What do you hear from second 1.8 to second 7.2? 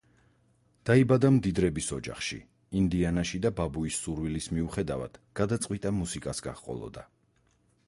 ოჯახში, ინდიანაში და, ბაბუის სურვილის მიუხედავად, გადაწყვიტა, მუსიკას გაჰყოლოდა.